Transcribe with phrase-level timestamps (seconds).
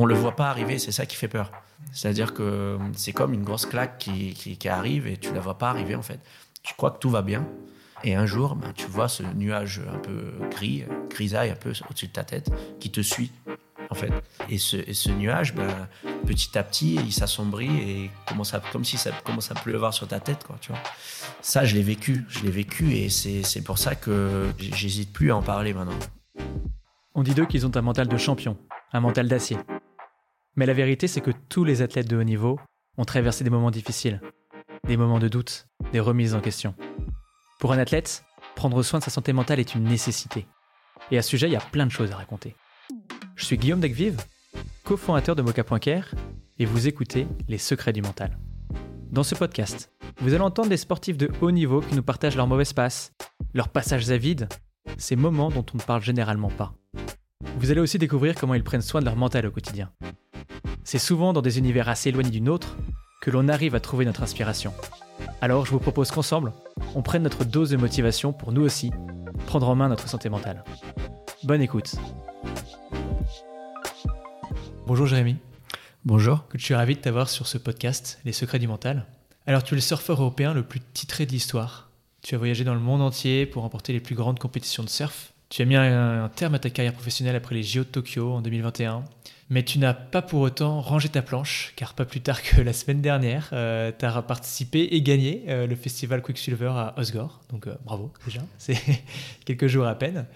[0.00, 1.52] on le voit pas arriver, c'est ça qui fait peur.
[1.92, 5.68] C'est-à-dire que c'est comme une grosse claque qui, qui, arrive et tu la vois pas
[5.68, 6.20] arriver en fait.
[6.62, 7.46] Tu crois que tout va bien
[8.02, 12.06] et un jour, ben, tu vois ce nuage un peu gris, grisaille un peu au-dessus
[12.06, 12.50] de ta tête
[12.80, 13.30] qui te suit
[13.90, 14.10] en fait.
[14.48, 15.68] Et ce, et ce nuage, ben,
[16.26, 20.08] petit à petit, il s'assombrit et commence à, comme si ça commence à pleuvoir sur
[20.08, 20.80] ta tête, quoi, tu vois.
[21.42, 25.36] Ça, je l'ai vécu, je l'ai vécu et c'est pour ça que j'hésite plus à
[25.36, 25.98] en parler maintenant.
[27.14, 28.56] On dit d'eux qu'ils ont un mental de champion,
[28.92, 29.58] un mental d'acier.
[30.60, 32.60] Mais la vérité, c'est que tous les athlètes de haut niveau
[32.98, 34.20] ont traversé des moments difficiles,
[34.86, 36.74] des moments de doute, des remises en question.
[37.58, 38.24] Pour un athlète,
[38.56, 40.46] prendre soin de sa santé mentale est une nécessité.
[41.10, 42.56] Et à ce sujet, il y a plein de choses à raconter.
[43.36, 44.20] Je suis Guillaume Dagvive,
[44.84, 46.14] cofondateur de Mocha.care,
[46.58, 48.36] et vous écoutez Les secrets du mental.
[49.10, 52.48] Dans ce podcast, vous allez entendre des sportifs de haut niveau qui nous partagent leurs
[52.48, 53.12] mauvaises passes,
[53.54, 54.46] leurs passages à vide,
[54.98, 56.74] ces moments dont on ne parle généralement pas.
[57.56, 59.90] Vous allez aussi découvrir comment ils prennent soin de leur mental au quotidien.
[60.90, 62.76] C'est souvent dans des univers assez éloignés du nôtre
[63.20, 64.74] que l'on arrive à trouver notre inspiration.
[65.40, 66.52] Alors je vous propose qu'ensemble,
[66.96, 68.90] on prenne notre dose de motivation pour nous aussi
[69.46, 70.64] prendre en main notre santé mentale.
[71.44, 71.94] Bonne écoute.
[74.88, 75.36] Bonjour Jérémy.
[76.04, 76.42] Bonjour.
[76.56, 79.06] Je suis ravi de t'avoir sur ce podcast, Les secrets du mental.
[79.46, 81.88] Alors tu es le surfeur européen le plus titré de l'histoire.
[82.20, 85.34] Tu as voyagé dans le monde entier pour remporter les plus grandes compétitions de surf.
[85.50, 88.40] Tu as mis un, terme à ta carrière professionnelle après les JO de Tokyo en
[88.40, 89.04] 2021.
[89.52, 92.72] Mais tu n'as pas pour autant rangé ta planche, car pas plus tard que la
[92.72, 97.40] semaine dernière, euh, tu as participé et gagné euh, le festival Quicksilver à Osgore.
[97.50, 98.78] Donc euh, bravo déjà, c'est
[99.44, 100.26] quelques jours à peine.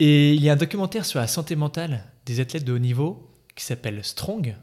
[0.00, 3.26] Et il y a un documentaire sur la santé mentale des athlètes de haut niveau
[3.54, 4.54] qui s'appelle Strong,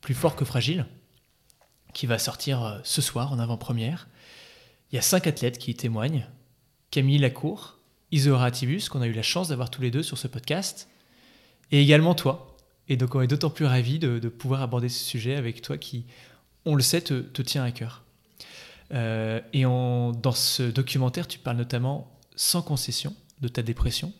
[0.00, 0.86] plus fort que fragile,
[1.94, 4.06] qui va sortir ce soir en avant-première.
[4.92, 6.28] Il y a cinq athlètes qui y témoignent.
[6.92, 7.80] Camille Lacour,
[8.12, 10.88] Isora Atibus, qu'on a eu la chance d'avoir tous les deux sur ce podcast,
[11.72, 12.55] et également toi,
[12.88, 16.06] et donc on est d'autant plus ravis de, pouvoir aborder ce sujet avec toi qui,
[16.64, 18.02] on le sait, te, tient à cœur.
[18.92, 24.12] Euh, et dans ce documentaire, tu parles notamment sans concession de ta dépression.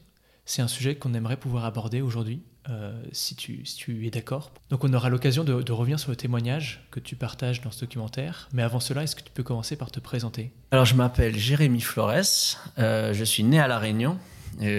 [0.44, 3.62] C'est un sujet qu'on aimerait pouvoir aborder aujourd'hui, euh, si, tu,
[4.06, 4.53] es d'accord.
[4.71, 8.49] Donc on aura l'occasion de, revenir sur le témoignage que tu partages dans ce documentaire.
[8.53, 10.53] Mais avant cela, est-ce que tu peux commencer par te présenter?
[10.72, 14.19] Alors je m'appelle Jérémy Flores, euh, je suis né à La Réunion,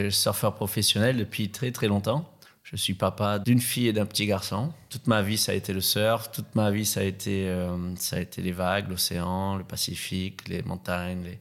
[0.09, 2.29] surfeur professionnel depuis très très longtemps.
[2.69, 4.73] Je suis papa d'une fille et d'un petit garçon.
[4.89, 6.29] Toute ma vie, ça a été le surf.
[6.31, 10.49] Toute ma vie, ça a été, euh, ça a été les vagues, l'océan, le Pacifique,
[10.49, 11.37] les montagnes.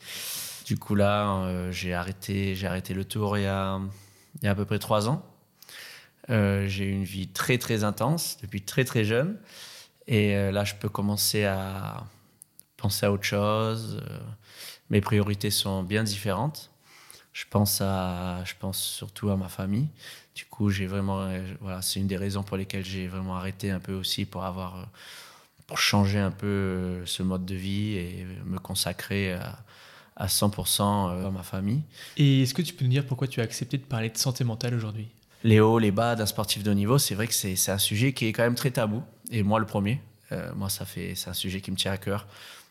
[0.67, 3.81] Du coup, là, euh, j'ai arrêté, j'ai arrêté le tour il y, a,
[4.41, 5.27] il y a à peu près trois ans.
[6.31, 9.37] Euh, j'ai eu une vie très, très intense depuis très, très jeune.
[10.07, 12.05] Et là, je peux commencer à
[12.77, 14.01] penser à autre chose.
[14.91, 16.71] mes priorités sont bien différentes.
[17.37, 19.89] Je pense, à, je pense surtout à ma famille.
[20.35, 23.71] Du coup, j'ai vraiment, euh, voilà, c'est une des raisons pour lesquelles j'ai vraiment arrêté
[23.71, 24.85] un peu aussi pour avoir, euh,
[25.67, 29.59] pour changer un peu euh, ce mode de vie et me consacrer à,
[30.17, 31.83] à 100% à ma famille.
[32.17, 34.43] Et est-ce que tu peux nous dire pourquoi tu as accepté de parler de santé
[34.43, 35.09] mentale aujourd'hui?
[35.45, 38.15] Les hauts, les bas d'un sportif de haut niveau, c'est vrai que c'est un sujet
[38.15, 39.03] qui est quand même très tabou.
[39.31, 40.01] Et moi, le premier.
[40.55, 42.27] moi, ça fait, c'est un sujet qui me tient à cœur.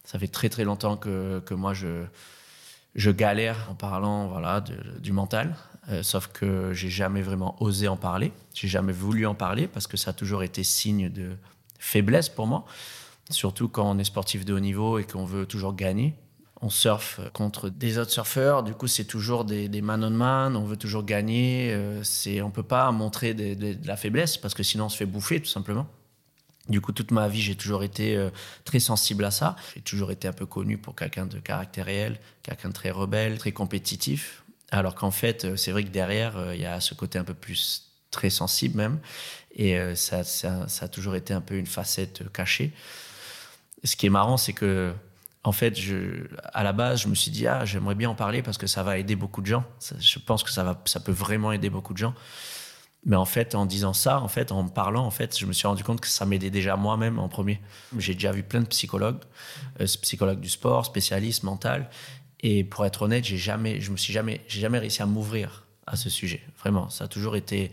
[0.05, 2.05] Ça fait très très longtemps que, que moi je,
[2.95, 4.63] je galère en parlant voilà
[4.99, 5.55] du mental.
[5.89, 8.31] Euh, sauf que j'ai jamais vraiment osé en parler.
[8.53, 11.37] J'ai jamais voulu en parler parce que ça a toujours été signe de
[11.77, 12.65] faiblesse pour moi.
[13.29, 16.15] Surtout quand on est sportif de haut niveau et qu'on veut toujours gagner.
[16.61, 20.63] On surfe contre des autres surfeurs, du coup c'est toujours des, man on man, on
[20.63, 21.71] veut toujours gagner.
[21.73, 25.05] Euh, c'est, on peut pas montrer de la faiblesse parce que sinon on se fait
[25.05, 25.85] bouffer tout simplement.
[26.67, 28.29] Du coup, toute ma vie, j'ai toujours été euh,
[28.63, 29.55] très sensible à ça.
[29.75, 33.51] J'ai toujours été un peu connu pour quelqu'un de caractériel, quelqu'un de très rebelle, très
[33.51, 34.43] compétitif.
[34.71, 37.23] Alors qu'en fait, euh, c'est vrai que derrière, euh, il y a ce côté un
[37.23, 38.99] peu plus très sensible même.
[39.57, 40.23] Et ça,
[40.81, 42.73] a toujours été un peu une facette cachée.
[43.85, 44.93] Ce qui est marrant, c'est que,
[45.45, 45.77] en fait,
[46.53, 48.83] à la base, je me suis dit, ah, j'aimerais bien en parler parce que ça
[48.83, 49.63] va aider beaucoup de gens.
[49.97, 52.13] je pense que ça, va, ça peut vraiment aider beaucoup de gens.
[53.05, 55.67] Mais en fait, en disant ça, en fait, en parlant, en fait, je me suis
[55.67, 57.61] rendu compte que ça m'aidait déjà moi-même en premier.
[57.97, 59.19] J'ai déjà vu plein de psychologues,
[59.79, 61.89] euh, psychologues du sport, spécialistes mental,
[62.41, 65.65] et pour être honnête, j'ai jamais, je me suis jamais, j'ai jamais réussi à m'ouvrir
[65.85, 66.41] à ce sujet.
[66.59, 67.71] Vraiment, ça a toujours été,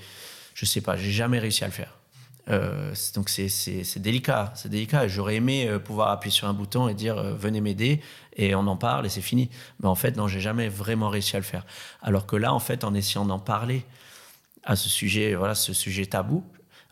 [0.54, 1.98] je sais pas, j'ai jamais réussi à le faire.
[2.48, 5.06] Euh, donc c'est délicat, c'est délicat.
[5.08, 8.00] J'aurais aimé euh, pouvoir appuyer sur un bouton et dire venez m'aider
[8.36, 9.48] et on en parle et c'est fini.
[9.80, 11.64] Mais en fait non, j'ai jamais vraiment réussi à le faire.
[12.02, 13.84] Alors que là en fait en essayant d'en parler,
[14.64, 16.44] à ce sujet, voilà, ce sujet tabou,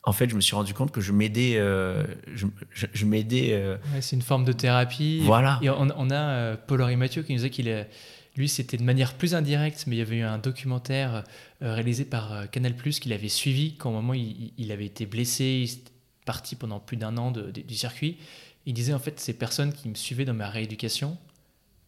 [0.03, 1.57] en fait, je me suis rendu compte que je m'aidais.
[1.57, 3.51] Euh, je, m'aidais.
[3.53, 5.21] Euh, c'est une forme de thérapie.
[5.25, 5.59] Voilà.
[5.63, 7.87] Et on, a euh, Paul-Henri Mathieu qui nous disait qu'il
[8.35, 11.25] Lui, c'était de manière plus indirecte, mais il y avait eu un documentaire
[11.63, 15.45] euh, réalisé par Canal qu'il avait suivi quand au moment il, il avait été blessé,
[15.45, 15.93] il était
[16.25, 18.17] parti pendant plus d'un an de- de- du circuit.
[18.65, 21.19] Il disait en fait, ces personnes qui me suivaient dans ma rééducation,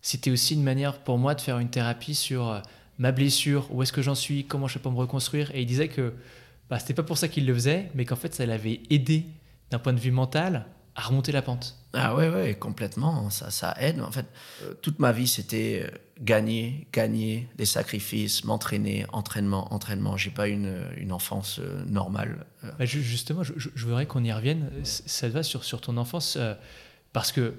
[0.02, 2.60] c'était aussi une manière pour moi de faire une thérapie sur
[3.02, 5.50] ma blessure, où est-ce que j'en suis, comment je peux me reconstruire.
[5.54, 6.14] Et il disait que
[6.70, 9.24] bah, c'était pas pour ça qu'il le faisait, mais qu'en fait, ça l'avait aidé
[9.70, 11.76] d'un point de vue mental à remonter la pente.
[11.94, 13.28] Ah ouais, ouais, complètement.
[13.30, 14.00] Ça, ça aide.
[14.00, 14.26] En fait,
[14.62, 20.16] euh, toute ma vie, c'était euh, gagner, gagner, des sacrifices, m'entraîner, entraînement, entraînement.
[20.16, 22.46] J'ai pas une, une enfance euh, normale.
[22.62, 23.52] Euh, Bah, ju- justement, je,
[23.84, 24.70] voudrais qu'on y revienne.
[24.84, 26.54] Ça te va sur, sur ton enfance euh,
[27.12, 27.54] Parce que,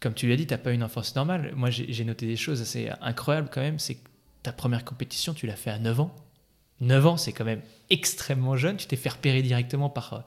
[0.00, 1.52] comme tu l'as dit, tu n'as pas une enfance normale.
[1.56, 3.78] Moi, j'ai noté des choses assez incroyables quand même.
[3.78, 3.98] C'est
[4.48, 6.16] ta première compétition, tu l'as fait à 9 ans.
[6.80, 7.60] 9 ans, c'est quand même
[7.90, 8.78] extrêmement jeune.
[8.78, 10.20] Tu t'es fait repérer directement par euh,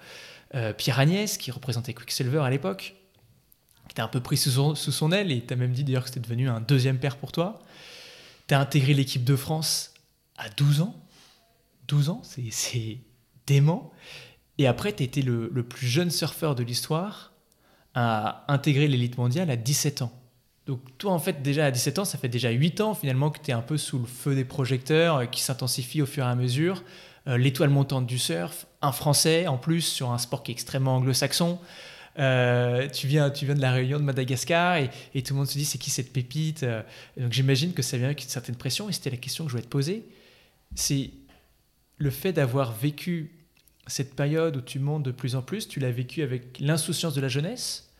[0.53, 2.93] euh, Pierre Agnès, qui représentait Quicksilver à l'époque,
[3.89, 6.09] qui t'a un peu pris sous son, aile et tu as même dit d'ailleurs que
[6.09, 7.63] c'était devenu un deuxième père pour toi.
[8.47, 9.91] Tu as intégré l'équipe de France
[10.37, 10.95] à 12 ans.
[11.87, 12.99] 12 ans, c'est-
[13.47, 13.91] dément.
[14.59, 17.33] Et après, tu étais le, le plus jeune surfeur de l'histoire
[17.95, 20.20] à intégrer l'élite mondiale à 17 ans.
[20.67, 23.39] Donc toi, en fait, déjà à 17 ans, ça fait déjà 8 ans finalement que
[23.39, 26.27] tu es un peu sous le feu des projecteurs, euh, qui s'intensifie au fur et
[26.27, 26.83] à mesure.
[27.27, 30.97] Euh, L'étoile montante du surf, un Français en plus sur un sport qui est extrêmement
[30.97, 31.59] anglo-saxon.
[32.19, 34.89] Euh, tu, viens, tu viens de la Réunion de Madagascar et,
[35.21, 36.65] tout le monde se dit c'est qui cette pépite
[37.15, 39.53] Donc j'imagine que ça vient avec une certaine pression et c'était la question que je
[39.53, 40.03] voulais te poser.
[40.75, 41.11] C'est
[41.97, 43.31] le fait d'avoir vécu
[43.87, 47.21] cette période où tu montes de plus en plus, tu l'as vécu avec l'insouciance de
[47.21, 47.90] la jeunesse?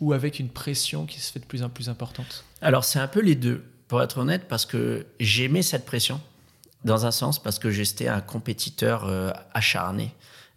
[0.00, 3.08] Ou avec une pression qui se fait de plus en plus importante Alors, c'est un
[3.08, 6.20] peu les deux, pour être honnête, parce que j'aimais cette pression,
[6.84, 10.14] dans un sens, parce que j'étais un compétiteur euh, acharné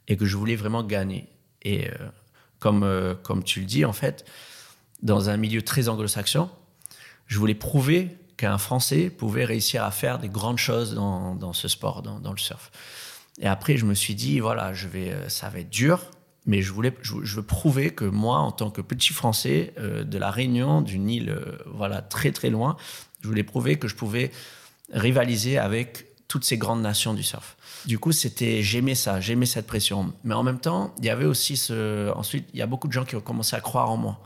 [0.08, 1.28] et que je voulais vraiment gagner.
[1.64, 1.94] Et euh,
[2.60, 4.26] comme, euh, comme tu le dis, en fait,
[5.02, 6.50] dans un milieu très anglo-saxon,
[7.26, 11.68] je voulais prouver qu'un Français pouvait réussir à faire des grandes choses dans, dans ce
[11.68, 12.72] sport, dans, dans le surf.
[13.40, 16.06] Et après, je me suis dit, voilà, je vais, ça va être dur,
[16.46, 20.18] mais je, voulais, je, veux prouver que moi, en tant que petit Français euh, de
[20.18, 22.78] la Réunion, d'une île euh, voilà, très très loin,
[23.22, 24.32] je voulais prouver que je pouvais
[24.92, 27.58] rivaliser avec toutes ces grandes nations du surf.
[27.86, 30.14] Du coup, c'était, j'aimais ça, j'aimais cette pression.
[30.24, 32.12] Mais en même temps, il y avait aussi ce.
[32.16, 34.20] Ensuite, il y a beaucoup de gens qui ont commencé à croire en moi.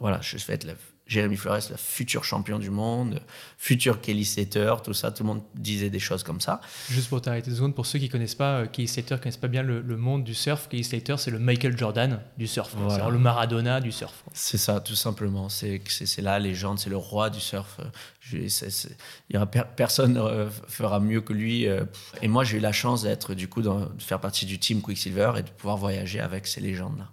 [0.00, 0.66] Voilà, je vais être
[1.06, 3.20] Jérémy Flores, le futur champion du monde,
[3.58, 6.60] futur Kelly Slater, tout ça, tout le monde disait des choses comme ça.
[6.90, 9.46] Juste pour t'arrêter deux secondes, pour ceux qui connaissent pas, euh, Kelly Slater connaissent pas
[9.46, 12.72] bien le, le monde du surf, Kelly Slater c'est le Michael Jordan du surf.
[12.76, 13.04] Voilà.
[13.04, 14.24] c'est le Maradona du surf.
[14.32, 15.48] C'est ça, tout simplement.
[15.48, 15.80] C'est
[16.18, 17.78] la légende, c'est le roi du surf.
[18.20, 21.68] Je- Il y aura per- personne euh, fera mieux que lui.
[21.68, 21.84] euh.
[22.22, 24.82] Et moi, j'ai eu la chance d'être du coup dans- de faire partie du team
[24.82, 27.08] Quicksilver et de pouvoir voyager avec ces légendes-là.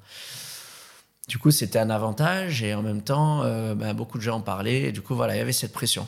[1.27, 4.41] Du coup, c'était un avantage et en même temps, euh, ben, beaucoup de gens en
[4.41, 4.81] parlaient.
[4.83, 6.05] Et du coup, voilà, il y avait cette pression.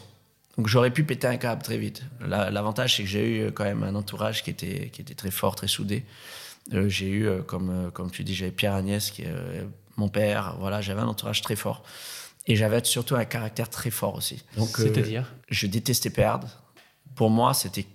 [0.57, 2.03] Donc, j'aurais pu péter un câble très vite.
[2.21, 5.31] La- L'avantage, c'est que j'ai eu quand même un entourage qui était, qui était très
[5.31, 6.03] fort, très soudé.
[6.73, 9.63] Euh, j'ai eu, euh, comme, euh, comme tu dis, j'avais Pierre Agnès, qui est euh,
[9.97, 10.55] mon père.
[10.59, 11.83] Voilà, j'avais un entourage très fort.
[12.47, 14.43] Et j'avais surtout un caractère très fort aussi.
[14.57, 15.31] Donc, euh, C'est-à-dire?
[15.49, 16.47] je détestais perdre.
[17.15, 17.85] Pour moi, c'était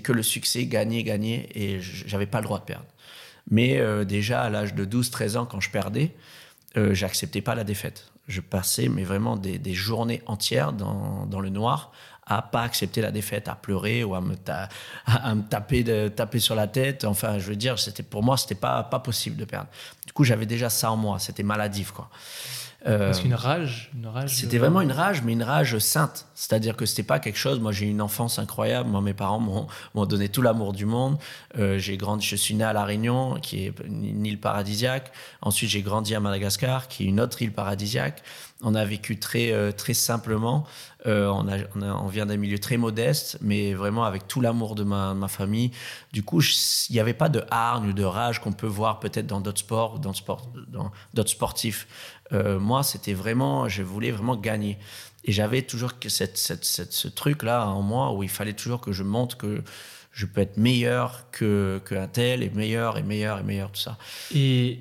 [0.00, 2.84] que le succès, gagner, gagner, et j'avais pas le droit de perdre.
[3.50, 6.14] Mais euh, déjà à l'âge de 12-13 ans, quand je perdais,
[6.76, 8.12] euh, j'acceptais pas la défaite.
[8.26, 11.92] Je passais mais vraiment des, des journées entières dans, dans le noir
[12.26, 16.54] à pas accepter la défaite, à pleurer ou à me, me taper, de, taper sur
[16.54, 17.04] la tête.
[17.04, 19.68] Enfin, je veux dire, c'était pour moi, c'était pas pas possible de perdre.
[20.06, 21.18] Du coup, j'avais déjà ça en moi.
[21.18, 22.08] C'était maladif, quoi.
[22.86, 24.34] Euh, Parce qu'une rage, une rage.
[24.34, 26.26] c'était vraiment une rage, mais une rage sainte.
[26.34, 27.58] C'est-à-dire que c'était pas quelque chose.
[27.58, 28.90] Moi, j'ai eu une enfance incroyable.
[28.90, 31.16] Moi, mes parents m'ont m'ont donné tout l'amour du monde.
[31.58, 32.26] Euh, j'ai grandi.
[32.26, 35.12] Je suis né à la Réunion, qui est une île paradisiaque.
[35.40, 38.22] Ensuite, j'ai grandi à Madagascar, qui est une autre île paradisiaque.
[38.64, 40.66] On a vécu très euh, très simplement.
[41.06, 45.70] Euh, on, vient d'un milieu très modeste, mais vraiment avec tout l'amour de ma, famille.
[46.12, 49.26] Du coup, il n'y avait pas de hargne ou de rage qu'on peut voir peut-être
[49.26, 50.12] dans d'autres sports, dans,
[51.12, 51.86] d'autres sportifs.
[52.32, 54.78] Euh, moi, c'était vraiment, je voulais vraiment gagner.
[55.24, 59.36] Et j'avais toujours que ce truc-là en moi où il fallait toujours que je montre
[59.36, 59.62] que
[60.10, 63.98] je peux être meilleur que qu'un tel, et meilleur, et meilleur, et meilleur, tout ça.
[64.34, 64.80] Et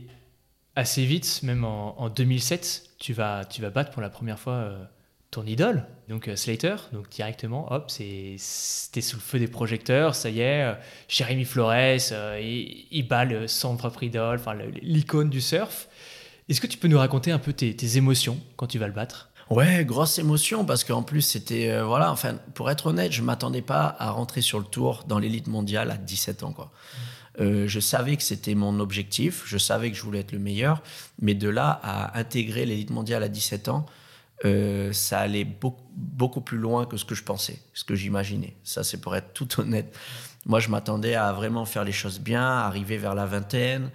[0.75, 4.85] assez vite, même en 2007, tu vas, tu vas battre pour la première fois euh,
[5.29, 6.75] ton idole, donc euh, Slater.
[6.93, 10.73] Donc directement, hop, c'est- c'était sous le feu des projecteurs, ça y est, euh,
[11.09, 11.73] Jérémy Flores,
[12.13, 15.89] euh, il, il bat le- son propre idole, enfin l'icône du surf.
[16.47, 18.93] Est-ce que tu peux nous raconter un peu tes, tes émotions quand tu vas le
[18.93, 19.31] battre?
[19.49, 23.61] Ouais, grosse émotion parce qu'en plus c'était euh, voilà, enfin pour être honnête, je m'attendais
[23.61, 26.71] pas à rentrer sur le tour dans l'élite mondiale à 17 ans quoi.
[27.39, 30.83] Euh, je savais que c'était mon objectif, je savais que je voulais être le meilleur,
[31.19, 33.85] mais de là à intégrer l'élite mondiale à 17 ans,
[34.45, 38.55] euh, ça allait beaucoup, plus loin que ce que je pensais, ce que j'imaginais.
[38.63, 39.95] Ça, c'est pour être tout honnête.
[40.45, 43.89] Moi, je m'attendais à vraiment faire les choses bien, arriver vers la vingtaine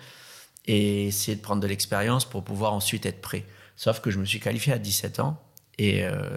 [0.66, 3.44] et essayer de prendre de l'expérience pour pouvoir ensuite être prêt.
[3.76, 5.40] Sauf que je me suis qualifié à 17 ans
[5.76, 6.36] et euh,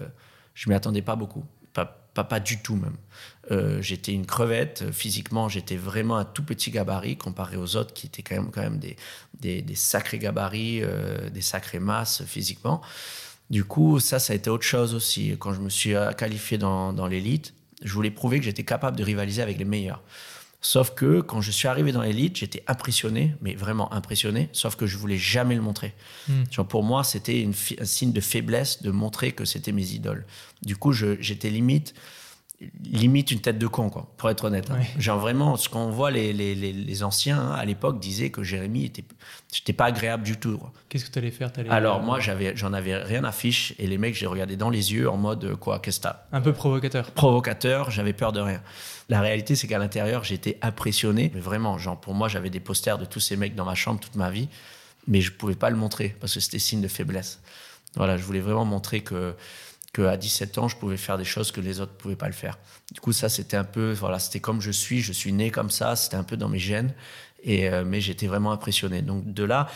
[0.54, 1.46] je m'y attendais pas beaucoup,
[2.14, 2.96] pas, pas, du tout même.
[3.52, 8.08] Euh, j'étais une crevette, physiquement j'étais vraiment un tout petit gabarit comparé aux autres qui
[8.08, 8.96] étaient quand même, quand même des,
[9.62, 12.82] des, sacrés gabarits, euh, des sacrées masses physiquement.
[13.50, 15.36] Du coup, ça, ça a été autre chose aussi.
[15.40, 17.54] Quand je me suis euh, qualifié dans, dans l'élite,
[17.84, 20.02] je voulais prouver que j'étais capable de rivaliser avec les meilleurs.
[20.64, 24.86] Sauf que quand je suis arrivé dans l'élite, j'étais impressionné, mais vraiment impressionné, sauf que
[24.86, 25.96] je voulais jamais le montrer.
[26.28, 26.44] Mm.
[26.52, 27.50] Genre pour moi, c'était
[27.80, 30.24] un signe de faiblesse de montrer que c'était mes idoles.
[30.62, 31.96] Du coup, j'étais limite,
[32.84, 34.70] limite une tête de con, quoi, pour être honnête.
[34.72, 34.80] hein.
[35.00, 38.44] Genre vraiment, ce qu'on voit, les, les, les, les anciens hein, à l'époque disaient que
[38.44, 39.04] Jérémy était,
[39.52, 40.60] j'étais pas agréable du tout.
[40.90, 43.74] Qu'est-ce que tu allais faire T'allais, Alors euh, moi, j'avais, j'en avais rien à fiche,
[43.80, 46.24] et les mecs, j'ai regardé dans les yeux en mode euh, quoi, qu'est-ce que t'as?
[46.32, 47.12] Un peu provocateur.
[47.12, 48.62] provocateur, j'avais peur de rien.
[49.10, 51.32] La réalité, c'est qu'à l'intérieur, j'étais impressionné.
[51.34, 54.00] Mais vraiment, genre, pour moi, j'avais des posters de tous ces mecs dans ma chambre
[54.00, 54.48] toute ma vie,
[55.08, 57.42] mais je pouvais pas le montrer parce que c'était signe de faiblesse.
[57.96, 59.36] Voilà, je voulais vraiment montrer que,
[59.94, 62.34] que à 17 ans, je pouvais faire des choses que les autres pouvaient pas le
[62.34, 62.58] faire.
[62.94, 65.70] Du coup, ça, c'était un peu, voilà, c'était comme je suis, je suis né comme
[65.70, 66.94] ça, c'était un peu dans mes gènes,
[67.44, 69.02] et, euh, mais j'étais vraiment impressionné.
[69.02, 69.68] Donc de là,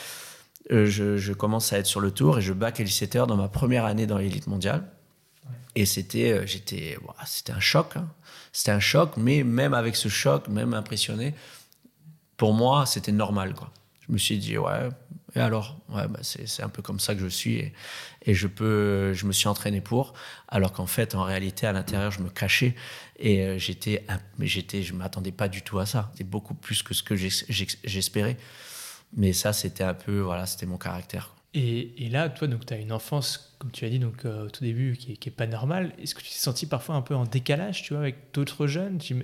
[0.72, 3.50] euh, je, je commence à être sur le tour et je back Elite dans ma
[3.50, 4.90] première année dans l'élite mondiale.
[5.76, 7.98] Et c'était, euh, j'étais, ouah, c'était un choc.
[7.98, 8.08] hein.
[8.54, 11.36] C'était un choc, mais même avec ce choc, même impressionné,
[12.38, 13.72] pour moi, c'était normal, quoi.
[14.08, 14.90] Je me suis dit, ouais,
[15.36, 17.74] et alors ouais, bah, c'est, un peu comme ça que je suis et,
[18.26, 20.14] et je, peux, je me suis entraîné pour,
[20.48, 22.76] alors qu'en fait, en réalité, à l'intérieur, je me cachais
[23.18, 24.06] et euh, j'étais,
[24.40, 26.10] j'étais, je m'attendais pas du tout à ça.
[26.14, 28.38] C'était beaucoup plus que ce que j'espérais.
[29.16, 31.36] Mais ça, c'était un peu, voilà, c'était mon caractère.
[31.54, 34.46] Et, et là, toi, donc, tu as une enfance, comme tu as dit donc, euh,
[34.46, 35.94] au tout début, qui est, qui est pas normale.
[36.00, 38.98] Est-ce que tu t'es senti parfois un peu en décalage tu vois, avec d'autres jeunes?
[38.98, 39.16] Tu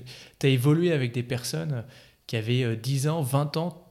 [0.41, 1.84] as évolué avec des personnes
[2.27, 3.86] qui avaient euh, 10 ans, 20 ans,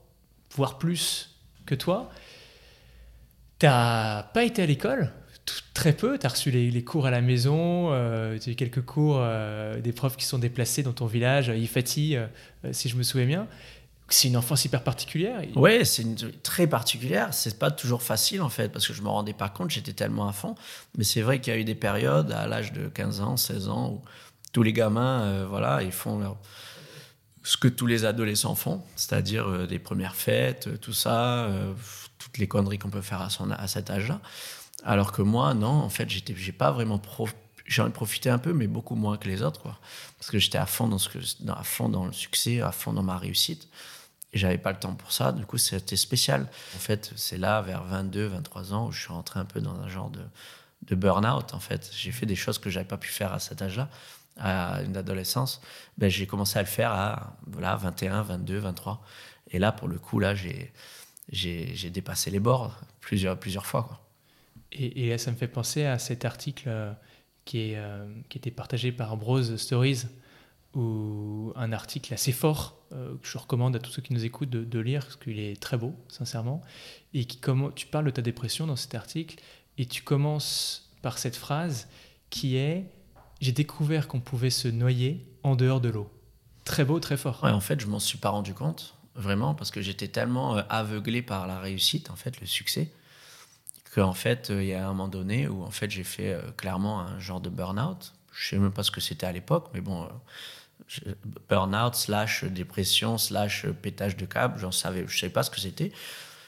[0.55, 1.30] voire plus?
[1.65, 2.09] Que toi.
[3.59, 5.11] Tu n'as pas été à l'école
[5.73, 8.81] Très peu, tu as reçu les, cours à la maison, euh, tu as eu quelques
[8.81, 12.27] cours, euh, des profs qui sont déplacés dans ton village, euh, Ifati, euh,
[12.71, 13.47] si je me souviens bien.
[14.09, 15.41] C'est une enfance hyper particulière.
[15.55, 17.33] Ouais, c'est une très particulière.
[17.33, 20.27] C'est pas toujours facile en fait, parce que je me rendais pas compte, j'étais tellement
[20.27, 20.55] à fond.
[20.97, 23.69] Mais c'est vrai qu'il y a eu des périodes à l'âge de 15 ans, 16
[23.69, 24.01] ans, où
[24.51, 26.37] tous les gamins, voilà, ils font leur-
[27.43, 31.73] ce que tous les adolescents font, c'est-à-dire euh, des premières fêtes, euh, tout ça, euh,
[32.19, 34.19] toutes les conneries qu'on peut faire à, cet âge-là.
[34.83, 37.29] Alors que moi, non, en fait, j'ai pas vraiment pro-
[37.65, 39.79] J'en ai profité un peu, mais beaucoup moins que les autres, quoi.
[40.17, 41.19] Parce que j'étais à fond dans ce que,
[41.49, 43.69] à fond dans le succès, à fond dans ma réussite.
[44.33, 45.31] Et j'avais pas le temps pour ça.
[45.31, 46.47] Du coup, c'était spécial.
[46.75, 49.79] En fait, c'est là, vers 22, 23 ans, où je suis rentré un peu dans
[49.79, 50.19] un genre de,
[50.83, 51.89] de burn-out, en fait.
[51.95, 53.87] J'ai fait des choses que j'avais pas pu faire à cet âge-là,
[54.37, 55.61] à une adolescence.
[55.97, 59.03] Ben, j'ai commencé à le faire à voilà, 21, 22, 23.
[59.51, 60.71] Et là, pour le coup, là, j'ai,
[61.29, 64.01] j'ai, j'ai dépassé les bords plusieurs, plusieurs fois, quoi.
[64.71, 66.93] Et, et ça me fait penser à cet article euh,
[67.43, 70.03] qui, est, euh, qui était partagé par Ambrose Stories,
[70.73, 74.49] ou un article assez fort euh, que je recommande à tous ceux qui nous écoutent
[74.49, 76.61] de, de lire, parce qu'il est très beau, sincèrement.
[77.13, 79.35] Et qui comment tu parles de ta dépression dans cet article,
[79.77, 81.89] et tu commences par cette phrase
[82.29, 82.85] qui est
[83.41, 86.09] J'ai découvert qu'on pouvait se noyer en dehors de l'eau.
[86.63, 87.43] Très beau, très fort.
[87.43, 90.61] Ouais, en fait, je m'en suis pas rendu compte, vraiment, parce que j'étais tellement euh,
[90.69, 92.91] aveuglé par la réussite, en fait, le succès,
[93.95, 96.51] qu'en fait, euh, il y a un moment donné où, en fait, j'ai fait euh,
[96.55, 98.13] clairement un genre de burn-out.
[98.31, 100.07] Je sais même pas ce que c'était à l'époque, mais bon,
[101.07, 101.13] euh,
[101.49, 105.91] burn-out slash dépression slash pétage de câble, j'en savais, je savais pas ce que c'était.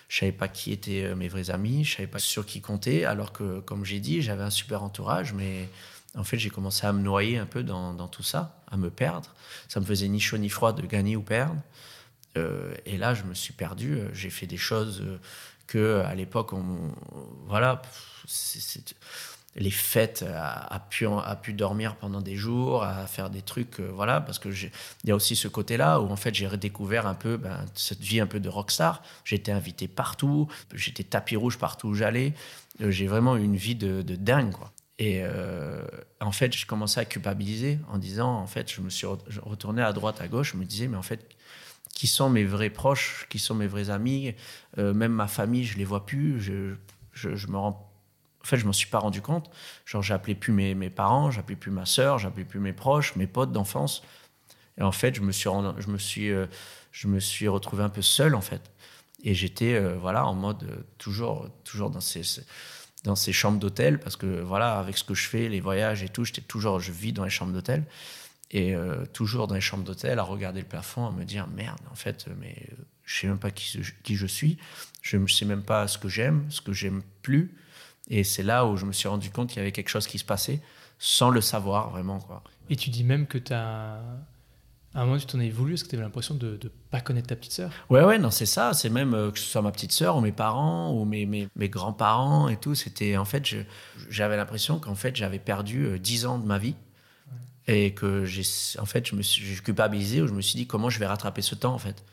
[0.10, 3.32] Je savais pas qui étaient mes vrais amis, je savais pas sur qui compter, alors
[3.34, 5.68] que, comme j'ai dit, j'avais un super entourage, mais
[6.16, 9.34] en fait, j'ai commencé à me noyer un peu dans, tout ça, à me perdre.
[9.68, 11.62] Ça me faisait ni chaud ni froid de gagner ou perdre.
[12.38, 13.96] Euh, et là, je me suis perdu.
[13.96, 15.18] Euh, J'ai fait des choses euh,
[15.68, 16.92] que, à l'époque, on,
[17.48, 17.82] voilà,
[19.56, 20.80] les fêtes, a,
[21.42, 24.70] pu, dormir pendant des jours, à faire des trucs, voilà, parce que il
[25.06, 28.20] y a aussi ce côté-là où en fait j'ai redécouvert un peu ben, cette vie
[28.20, 29.04] un peu de rockstar.
[29.26, 32.34] J'étais invité partout, j'étais tapis rouge partout où j'allais.
[32.80, 34.72] J'ai vraiment eu une vie de, de dingue, quoi.
[35.00, 35.86] Et euh,
[36.22, 39.92] en fait, je commençais à culpabiliser en disant, en fait, je me suis retourné à
[39.94, 41.28] droite, à gauche, je me disais, mais en fait,
[41.96, 44.36] qui sont mes vrais proches, qui sont mes vrais amis,
[44.80, 46.76] Euh, même ma famille, je les vois plus, je,
[47.14, 47.92] je, me rends
[48.44, 49.50] en fait, je m'en suis pas rendu compte.
[49.86, 53.28] Genre, j'appelais plus mes, mes parents, j'appelais plus ma sœur, j'appelais plus mes proches, mes
[53.28, 54.04] potes d'enfance.
[54.78, 56.48] Et en fait, je me suis, rend- je me suis, euh,
[56.92, 58.72] je me suis retrouvé un peu seul, en fait.
[59.24, 62.42] Et j'étais, voilà, en mode toujours, toujours dans ces-
[63.04, 66.10] dans ces chambres d'hôtel parce que voilà, avec ce que je fais, les voyages et
[66.10, 67.84] tout, j'étais toujours, je vis dans les chambres d'hôtel
[68.52, 71.80] et euh, toujours dans les chambres d'hôtel à regarder le plafond, à me dire merde,
[71.92, 74.58] en fait, mais euh, je sais même pas qui, qui je suis,
[75.02, 77.56] je ne sais même pas ce que j'aime, ce que j'aime plus.
[78.10, 80.20] Et c'est là où je me suis rendu compte qu'il y avait quelque chose qui
[80.20, 80.62] se passait
[81.00, 82.20] sans le savoir vraiment.
[82.20, 82.44] Quoi.
[82.70, 84.02] Et tu dis même que tu as.
[84.96, 87.02] À un moment, tu t'en es voulu parce que tu avais l'impression de ne pas
[87.02, 87.72] connaître ta petite sœur?
[87.90, 88.74] Ouais, ouais, non, c'est ça.
[88.74, 91.48] C'est même euh, que ce soit ma petite sœur ou mes parents ou mes, mes,
[91.56, 92.76] mes grands-parents et tout.
[92.76, 93.44] C'était en fait,
[94.10, 96.76] j'avais l'impression qu'en fait, j'avais perdu 10 ans de ma vie
[97.68, 98.44] et que j'ai
[98.80, 101.42] en fait je me suis culpabilisé où je me suis dit comment je vais rattraper
[101.42, 102.04] ce temps en fait?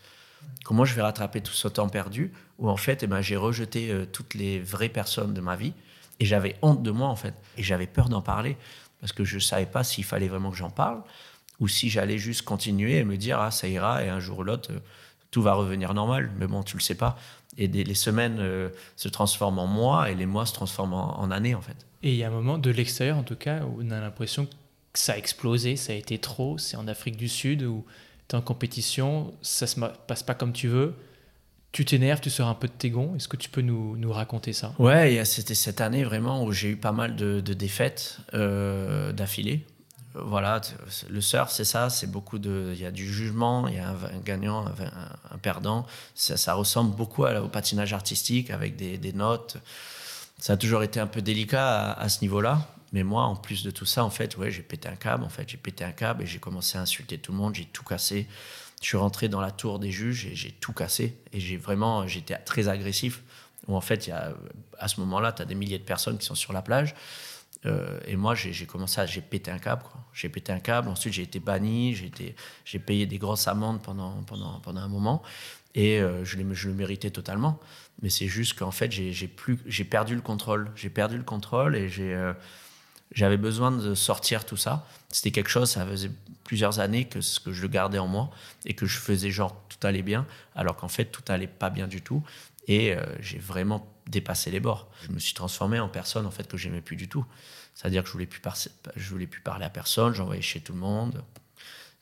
[0.65, 3.91] Comment je vais rattraper tout ce temps perdu où en fait eh ben, j'ai rejeté
[3.91, 5.73] euh, toutes les vraies personnes de ma vie
[6.21, 8.57] et j'avais honte de moi en fait et j'avais peur d'en parler
[9.01, 11.03] parce que je savais pas s'il fallait vraiment que j'en parle
[11.61, 14.43] ou si j'allais juste continuer et me dire ah ça ira et un jour ou
[14.43, 14.81] l'autre euh,
[15.31, 17.19] tout va revenir normal mais bon tu le sais pas
[17.59, 21.31] et les semaines euh, se transforment en mois et les mois se transforment en, en
[21.31, 23.83] années en fait et il y a un moment de l'extérieur en tout cas où
[23.83, 24.49] on a l'impression
[24.95, 26.59] ça a explosé, ça a été trop.
[26.59, 27.85] C'est en Afrique du Sud où
[28.29, 30.95] tu es en compétition, ça se passe pas comme tu veux.
[31.73, 33.15] Tu t'énerves, tu sors un peu de tes gonds.
[33.15, 34.75] Est-ce que tu peux nous, nous raconter ça?
[34.81, 39.65] Ouais, c'était cette année vraiment où j'ai eu pas mal de, défaites euh, d'affilée.
[40.15, 40.61] Voilà,
[41.09, 42.73] le surf, c'est ça, c'est beaucoup de.
[42.75, 45.87] Il y a du jugement, il y a un, gagnant, un, perdant.
[46.15, 49.59] Ça, ressemble beaucoup au patinage artistique avec des, notes.
[50.39, 52.67] Ça a toujours été un peu délicat à ce niveau-là.
[52.93, 55.23] Mais moi, en plus de tout ça, en fait, ouais, j'ai pété un câble.
[55.23, 57.55] En fait, j'ai pété un câble et j'ai commencé à insulter tout le monde.
[57.55, 58.27] J'ai tout cassé.
[58.83, 61.17] Je suis rentré dans la tour des juges et j'ai tout cassé.
[61.33, 63.23] Et j'ai vraiment, j'étais très agressif.
[63.69, 64.11] Où en fait,
[64.79, 66.97] à ce moment-là, tu as des milliers de personnes qui sont sur la plage.
[67.67, 69.83] Euh, et moi, j'ai commencé à, j'ai pété un câble.
[70.13, 70.89] J'ai pété un câble.
[70.89, 71.95] Ensuite, j'ai été banni.
[72.65, 75.23] J'ai payé des grosses amendes pendant, pendant, pendant un moment.
[75.75, 77.61] Et euh, je, je le méritais totalement.
[78.03, 80.71] Mais c'est juste qu'en fait, j'ai perdu le contrôle.
[80.75, 82.33] J'ai perdu le contrôle et j'ai euh,
[83.13, 84.87] j'avais besoin de sortir tout ça.
[85.11, 86.11] C'était quelque chose, ça faisait
[86.45, 88.31] plusieurs années que, que je le gardais en moi
[88.65, 91.89] et que je faisais genre tout allait bien, alors qu'en fait tout allait pas bien
[91.89, 92.23] du tout.
[92.69, 94.91] Et euh, j'ai vraiment dépassé les bords.
[95.03, 97.25] Je me suis transformé en personne en fait que j'aimais plus du tout.
[97.75, 98.43] C'est-à-dire que je voulais plus
[98.97, 101.25] voulais plus parler à personne, j'envoyais chez tout le monde.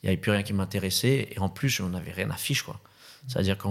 [0.03, 2.37] Il n'y avait plus rien qui m'intéressait et en plus je n'en avais rien à
[2.37, 2.81] fiche quoi.
[3.27, 3.69] C'est-à-dire que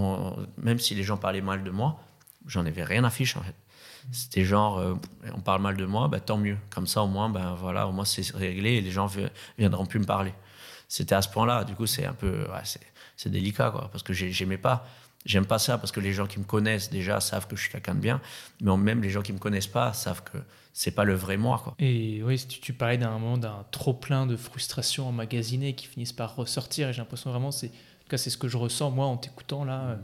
[0.58, 2.00] même si les gens parlaient mal de moi,
[2.46, 3.54] j'en avais rien à fiche en fait.
[4.12, 4.94] C'était genre, euh,
[5.34, 6.56] on parle mal de moi, bah, tant mieux.
[6.70, 9.10] Comme ça, au moins, ben, voilà, au moins c'est réglé et les gens
[9.58, 10.32] viendront plus me parler.
[10.88, 11.64] C'était à ce point-là.
[11.64, 12.46] Du coup, c'est un peu,
[13.16, 14.86] c'est délicat, quoi, parce que j'aimais pas.
[15.24, 17.70] J'aime pas ça parce que les gens qui me connaissent déjà savent que je suis
[17.70, 18.20] quelqu'un de bien,
[18.60, 20.38] mais même les gens qui me connaissent pas savent que
[20.72, 21.60] c'est pas le vrai moi.
[21.62, 21.74] Quoi.
[21.80, 26.12] Et oui, tu, tu parlais d'un moment d'un trop plein de frustration emmagasinée qui finissent
[26.12, 26.88] par ressortir.
[26.88, 29.16] Et j'ai l'impression vraiment, c'est, en tout cas, c'est ce que je ressens moi en
[29.16, 29.98] t'écoutant là,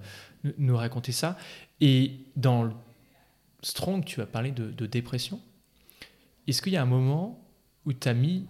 [0.44, 1.38] euh, nous raconter ça.
[1.80, 2.72] Et dans le
[3.64, 5.40] Strong, tu as parlé de, dépression.
[6.46, 7.42] Est-ce qu'il y a un moment
[7.86, 8.46] où tu as mis.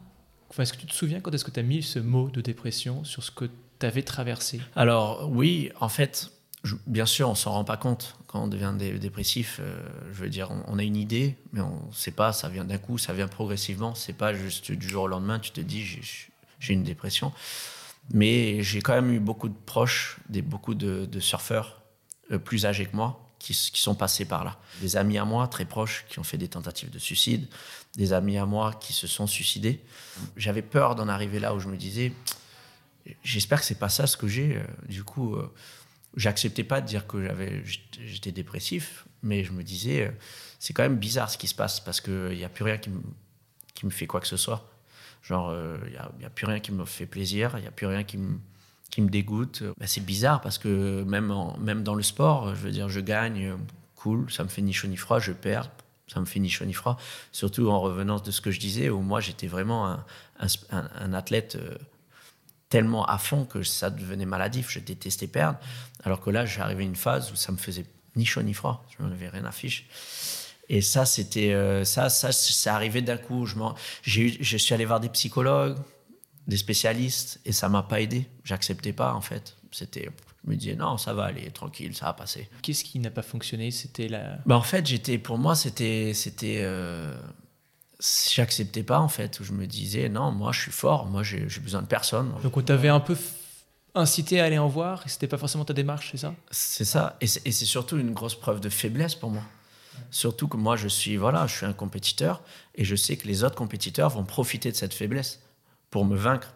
[0.51, 2.41] Enfin, est-ce que tu te souviens quand est-ce que tu as mis ce mot de
[2.41, 3.45] dépression sur ce que
[3.79, 4.61] tu avais traversé?
[4.75, 6.33] Alors, oui, en fait,
[6.87, 9.61] bien sûr, on s'en rend pas compte quand on devient dépressif.
[9.61, 12.65] Euh, je veux dire, on, a une idée, mais on ne sait pas, ça vient
[12.65, 13.95] d'un coup, ça vient progressivement.
[13.95, 15.85] C'est pas juste du jour au lendemain, tu te dis,
[16.59, 17.33] j'ai une dépression.
[18.13, 21.83] Mais j'ai quand même eu beaucoup de proches, beaucoup de, surfeurs
[22.33, 24.59] euh, plus âgés que moi, qui, sont passés par là.
[24.81, 27.47] Des amis à moi très proches qui ont fait des tentatives de suicide,
[27.97, 29.81] des amis à moi qui se sont suicidés.
[30.37, 32.13] J'avais peur d'en arriver là où je me disais,
[33.23, 34.57] j'espère que c'est pas ça ce que j'ai.
[34.57, 35.37] Euh, du coup,
[36.17, 37.63] j'acceptais pas de dire que j'avais,
[38.05, 40.11] j'étais dépressif, mais je me disais, euh,
[40.59, 42.91] c'est quand même bizarre ce qui se passe parce qu'il n'y a plus rien qui
[42.91, 43.01] me,
[43.75, 44.71] qui me fait quoi que ce soit.
[45.23, 47.87] Genre, il n'y a, a, plus rien qui me fait plaisir, il n'y a plus
[47.87, 48.39] rien qui me
[48.95, 49.65] qui me dégoûte.
[49.79, 53.55] Bah, c'est bizarre parce que même, même dans le sport, je veux dire, je gagne,
[53.97, 55.69] cool, ça me fait ni chaud ni froid, je perds,
[56.07, 56.97] ça me fait ni chaud ni froid.
[57.33, 60.05] Surtout en revenant de ce que je disais, où moi j'étais vraiment un,
[60.71, 61.77] un, athlète euh,
[62.69, 65.59] tellement à fond que ça devenait maladif, je détestais perdre.
[66.03, 68.87] Alors que là, j'arrivais à une phase où ça me faisait ni chaud ni froid,
[68.97, 69.87] je n'en avais rien à fiche.
[70.69, 73.47] Et ça, c'était euh, ça, ça, ça arrivait d'un coup.
[73.47, 75.77] Je, eu, je suis allé voir des psychologues,
[76.47, 78.27] des spécialistes et ça m'a pas aidé.
[78.45, 79.57] J'acceptais pas en fait.
[79.73, 80.09] C'était,
[80.45, 82.49] je me disais non, ça va aller, tranquille, ça va passer.
[82.63, 83.71] Qu'est-ce qui n'a pas fonctionné?
[83.71, 84.39] C'était la.
[84.47, 87.15] Bah en fait, j'étais, pour moi, c'était, c'était, euh,
[88.35, 89.41] j'acceptais pas en fait.
[89.41, 92.33] Où je me disais non, moi je suis fort, moi j'ai, besoin de personne.
[92.43, 93.17] Donc on t'avait un peu
[93.95, 96.35] incité à aller en voir et c'était pas forcément ta démarche, c'est ça?
[96.51, 99.43] C'est ça, et c'est, surtout une grosse preuve de faiblesse pour moi.
[100.11, 102.43] Surtout que moi je suis voilà, je suis un compétiteur
[102.75, 105.41] et je sais que les autres compétiteurs vont profiter de cette faiblesse
[105.91, 106.55] pour me vaincre.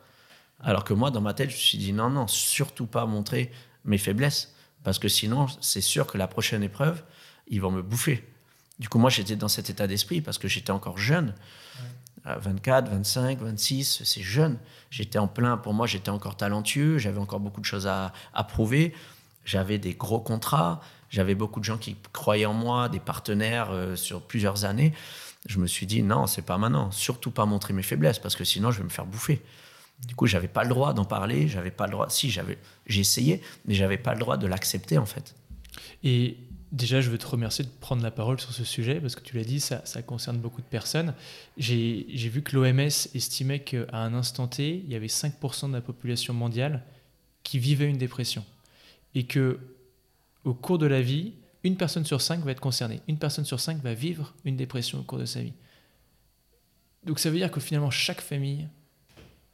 [0.60, 3.52] Alors que moi, dans ma tête, je me suis dit non, non, surtout pas montrer
[3.84, 4.54] mes faiblesses.
[4.82, 7.02] Parce que sinon, c'est sûr que la prochaine épreuve,
[7.48, 8.24] ils vont me bouffer.
[8.78, 11.34] Du coup, moi, j'étais dans cet état d'esprit parce que j'étais encore jeune.
[12.24, 14.58] À 24, 25, 26, c'est jeune.
[14.90, 18.44] J'étais en plein, pour moi, j'étais encore talentueux, j'avais encore beaucoup de choses à, à
[18.44, 18.94] prouver.
[19.44, 23.96] J'avais des gros contrats, j'avais beaucoup de gens qui croyaient en moi, des partenaires euh,
[23.96, 24.92] sur plusieurs années.
[25.46, 26.90] Je me suis dit, non, c'est pas maintenant.
[26.90, 29.40] Surtout pas montrer mes faiblesses parce que sinon, je vais me faire bouffer.
[30.06, 32.10] Du coup, j'avais pas le droit d'en parler, j'avais pas le droit.
[32.10, 35.34] Si, j'avais, j'ai essayé, mais j'avais pas le droit de l'accepter en fait.
[36.04, 36.36] Et
[36.72, 39.36] déjà, je veux te remercier de prendre la parole sur ce sujet parce que tu
[39.36, 41.14] l'as dit, ça, concerne beaucoup de personnes.
[41.56, 42.78] J'ai, j'ai vu que l'OMS
[43.14, 46.84] estimait qu'à un instant T, il y avait 5% de la population mondiale
[47.42, 48.44] qui vivait une dépression
[49.14, 49.58] et que
[50.44, 51.32] au cours de la vie,
[51.64, 53.00] une personne sur cinq va être concernée.
[53.08, 55.52] Une personne sur cinq va vivre une dépression au cours de sa vie.
[57.04, 58.68] Donc ça veut dire que finalement, chaque famille,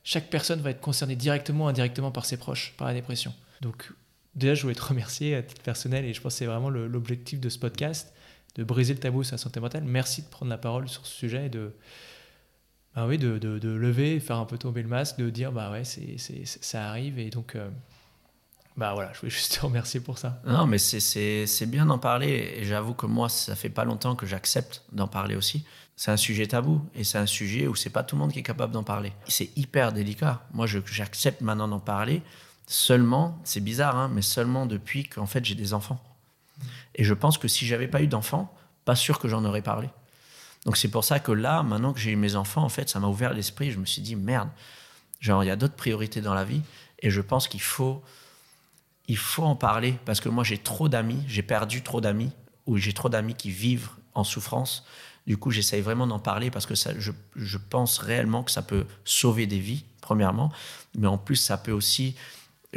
[0.03, 3.35] chaque personne va être concernée directement ou indirectement par ses proches, par la dépression.
[3.61, 3.92] Donc
[4.37, 7.40] déjà, je voulais te remercier à titre personnel et je pense que c'est vraiment l'objectif
[7.40, 8.12] de ce podcast,
[8.57, 9.85] de briser le tabou sur la santé mentale.
[9.85, 11.73] Merci de prendre la parole sur ce sujet et de,
[12.94, 16.16] bah oui, de, lever, faire un peu tomber le masque, de dire bah ouais, c'est,
[16.44, 17.55] ça arrive et donc...
[17.57, 17.68] Euh,
[18.77, 20.40] bah voilà, je voulais juste te remercier pour ça.
[20.44, 22.55] Non, mais c'est bien d'en parler.
[22.57, 25.64] Et j'avoue que moi, ça fait pas longtemps que j'accepte d'en parler aussi.
[25.97, 28.40] C'est un sujet tabou et c'est un sujet où c'est pas tout le monde qui
[28.40, 29.12] est capable d'en parler.
[29.29, 30.44] C'est hyper délicat.
[30.53, 32.20] Moi, j'accepte maintenant d'en parler
[32.66, 36.03] seulement, c'est bizarre, hein, mais seulement depuis qu'en fait j'ai des enfants.
[36.94, 39.88] Et je pense que si j'avais pas eu d'enfants, pas sûr que j'en aurais parlé.
[40.64, 43.00] Donc c'est pour ça que là, maintenant que j'ai eu mes enfants, en fait, ça
[43.00, 43.70] m'a ouvert l'esprit.
[43.70, 44.48] Je me suis dit merde,
[45.20, 46.62] genre il y a d'autres priorités dans la vie
[47.00, 48.03] et je pense qu'il faut
[49.07, 52.31] il faut en parler parce que moi j'ai trop d'amis, j'ai perdu trop d'amis
[52.66, 54.85] ou j'ai trop d'amis qui vivent en souffrance.
[55.27, 58.62] Du coup, j'essaye vraiment d'en parler parce que ça, je, je, pense réellement que ça
[58.62, 60.53] peut sauver des vies, premièrement,
[60.96, 62.14] mais en plus, ça peut aussi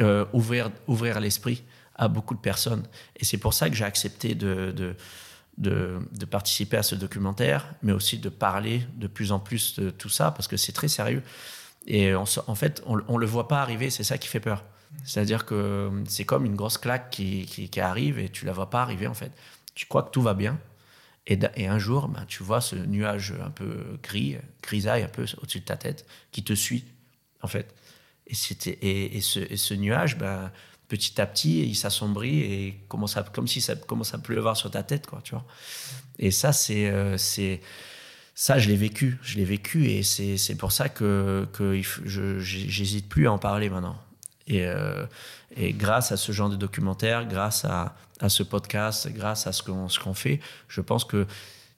[0.00, 2.84] euh, ouvrir, ouvrir l'esprit à beaucoup de personnes.
[3.16, 4.94] Et c'est pour ça que j'ai accepté de, de,
[5.58, 10.08] de, participer à ce documentaire, mais aussi de parler de plus en plus de tout
[10.08, 11.22] ça parce que c'est très sérieux.
[11.86, 14.64] Et en fait, on ne le voit pas arriver, c'est ça qui fait peur.
[15.04, 18.82] C'est-à-dire que c'est comme une grosse claque qui, qui, arrive et tu la vois pas
[18.82, 19.32] arriver en fait.
[19.74, 20.58] Tu crois que tout va bien
[21.26, 25.26] et, et un jour, ben, tu vois ce nuage un peu gris, grisaille un peu
[25.42, 26.84] au-dessus de ta tête qui te suit
[27.42, 27.74] en fait.
[28.28, 30.50] Et, c'était, et, ce, et ce, nuage, ben,
[30.88, 34.70] petit à petit, il s'assombrit et commence à, comme si ça commence à pleuvoir sur
[34.70, 35.44] ta tête, quoi, tu vois.
[36.18, 37.16] Et ça, c'est, euh,
[38.34, 42.38] ça, je l'ai vécu, je l'ai vécu et c'est, c'est pour ça que, que je,
[42.38, 43.98] j'hésite plus à en parler maintenant.
[44.46, 45.06] Et, euh,
[45.56, 49.62] et, grâce à ce genre de documentaire, grâce à, à ce podcast, grâce à ce
[49.62, 51.26] qu'on ce qu'on fait, je pense que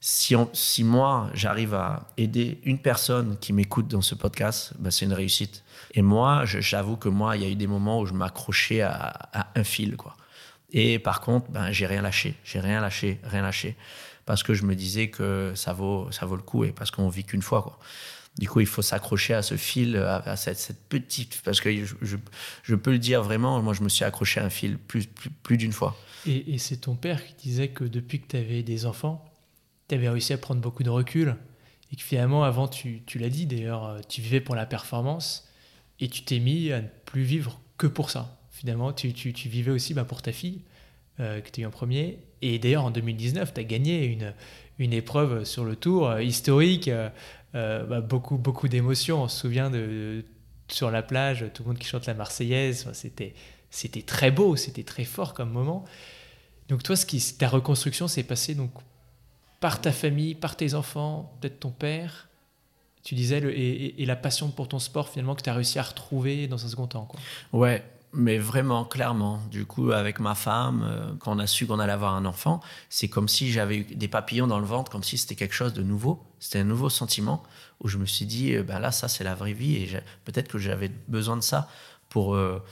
[0.03, 4.89] si, on, si moi, j'arrive à aider une personne qui m'écoute dans ce podcast, ben
[4.89, 5.63] c'est une réussite.
[5.93, 9.51] Et moi, j'avoue que moi, il y a eu des moments où je m'accrochais à,
[9.53, 9.95] un fil.
[9.97, 10.17] quoi.
[10.71, 12.33] Et par contre, ben, j'ai rien lâché.
[12.43, 13.75] J'ai rien lâché, rien lâché.
[14.25, 17.09] Parce que je me disais que ça vaut, ça vaut le coup et parce qu'on
[17.09, 17.61] vit qu'une fois.
[17.61, 17.77] Quoi.
[18.39, 21.41] Du coup, il faut s'accrocher à ce fil, à, cette, petite.
[21.45, 21.95] Parce que je,
[22.63, 25.05] je, peux le dire vraiment, moi, je me suis accroché à un fil plus,
[25.43, 25.95] plus, d'une fois.
[26.25, 29.30] Et, c'est ton père qui disait que depuis que tu avais des enfants,
[29.91, 31.35] tu avais réussi à prendre beaucoup de recul.
[31.91, 35.49] Et que finalement, avant, tu, tu l'as dit d'ailleurs, tu vivais pour la performance
[35.99, 38.39] et tu t'es mis à ne plus vivre que pour ça.
[38.49, 40.61] Finalement, tu, tu, tu vivais aussi bah, pour ta fille,
[41.19, 42.19] euh, que tu as eu en premier.
[42.41, 44.33] Et d'ailleurs, en 2019, tu as gagné une,
[44.79, 46.87] une épreuve sur le tour euh, historique.
[46.87, 47.09] Euh,
[47.55, 49.23] euh, bah, beaucoup, beaucoup d'émotions.
[49.23, 50.23] On se souvient de,
[50.67, 52.87] sur la plage, tout le monde qui chante la Marseillaise.
[52.93, 53.33] c'était,
[53.69, 55.85] c'était très beau, c'était très fort comme moment.
[56.69, 58.71] Donc toi, ce qui, ta reconstruction s'est passée donc
[59.61, 62.27] par ta famille, par tes enfants, peut-être ton père.
[63.03, 65.83] Tu disais, le, et, la passion pour ton sport finalement que tu as réussi à
[65.83, 67.05] retrouver dans un second temps.
[67.05, 67.19] Quoi.
[67.53, 69.39] Ouais, mais vraiment, clairement.
[69.49, 72.59] Du coup, avec ma femme, euh, quand on a su qu'on allait avoir un enfant,
[72.89, 75.73] c'est comme si j'avais eu des papillons dans le ventre, comme si c'était quelque chose
[75.73, 76.23] de nouveau.
[76.39, 77.43] C'était un nouveau sentiment
[77.79, 79.75] où je me suis dit, ben là, ça, c'est la vraie vie.
[79.75, 79.89] Et
[80.25, 81.69] peut-être que j'avais besoin de ça
[82.09, 82.63] pour, euh,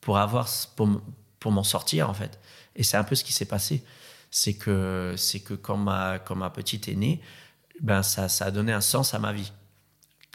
[0.00, 2.38] pour, avoir, pour m'en sortir, en fait.
[2.76, 3.84] Et c'est un peu ce qui s'est passé.
[4.38, 7.22] C'est que, c'est que quand, ma, ma petite est née,
[7.80, 9.50] ben ça, ça a donné un sens à ma vie.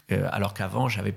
[0.08, 1.14] alors qu'avant, j'avais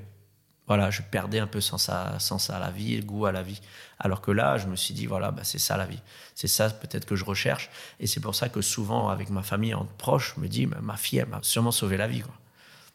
[0.67, 3.43] voilà, je perdais un peu sans ça, sans ça la vie, le goût à la
[3.43, 3.61] vie.
[3.99, 6.01] Alors que là, je me suis dit, voilà, bah, c'est ça la vie.
[6.33, 7.69] C'est ça peut-être que je recherche.
[7.99, 10.97] Et c'est pour ça que souvent, avec ma famille en proche, je me dis, ma
[10.97, 12.21] fille, elle m'a sûrement sauvé la vie.
[12.21, 12.33] Quoi.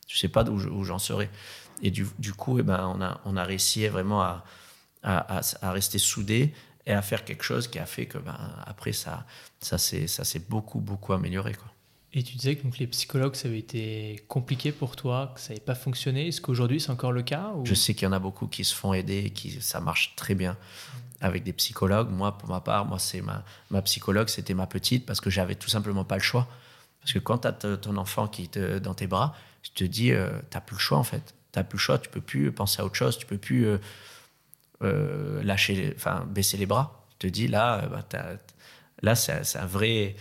[0.08, 1.30] Je sais pas où j'en serais.
[1.82, 4.44] Et du, du coup, eh ben, on, a, on a réussi vraiment à,
[5.04, 6.52] à, à, rester soudés
[6.86, 9.24] et à faire quelque chose qui a fait que ben, après, ça,
[9.60, 11.54] ça s'est beaucoup, beaucoup amélioré.
[11.54, 11.70] Quoi.
[12.12, 15.50] Et tu disais que donc, les psychologues, ça avait été compliqué pour toi, que ça
[15.50, 16.28] n'avait pas fonctionné.
[16.28, 18.74] Est-ce qu'aujourd'hui, c'est encore le cas Je sais qu'il y en a beaucoup qui se
[18.74, 20.56] font aider et qui ça marche très bien
[21.20, 22.10] avec des psychologues.
[22.10, 25.54] Moi, pour ma part, moi, c'est ma, ma psychologue, c'était ma petite parce que j'avais
[25.54, 26.48] tout simplement pas le choix.
[27.00, 30.10] Parce que quand tu as ton enfant qui est dans tes bras, tu te dis,
[30.10, 31.34] euh, tu n'as plus le choix en fait.
[31.52, 33.66] Tu n'as plus le choix, tu peux plus penser à autre chose, tu peux plus
[33.66, 33.78] euh,
[34.82, 37.06] euh, lâcher, enfin baisser les bras.
[37.18, 38.04] Tu te dis, là, bah,
[39.02, 40.16] là c'est un vrai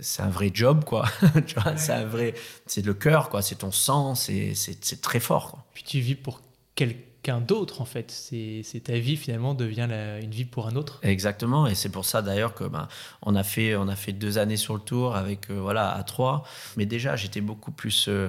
[0.00, 1.08] c'est un vrai job quoi
[1.46, 2.34] tu vois, c'est un vrai
[2.66, 5.64] c'est le cœur quoi c'est ton sang c'est très fort quoi.
[5.72, 6.42] puis tu vis pour
[6.74, 8.10] quelqu'un qu'un d'autre en fait.
[8.10, 9.88] C'est ta vie finalement devient
[10.22, 11.00] une vie pour un autre.
[11.02, 12.88] Exactement, et c'est pour ça d'ailleurs que ben,
[13.22, 16.02] on a fait on a fait deux années sur le tour avec euh, voilà à
[16.02, 16.44] trois,
[16.76, 18.28] mais déjà j'étais beaucoup plus euh,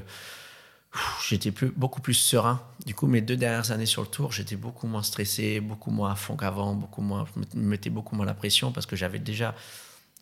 [1.28, 2.62] j'étais plus beaucoup plus serein.
[2.86, 6.12] Du coup, mes deux dernières années sur le tour, j'étais beaucoup moins stressé, beaucoup moins
[6.12, 9.20] à fond qu'avant, beaucoup moins je me mettais beaucoup moins la pression parce que j'avais
[9.20, 9.56] déjà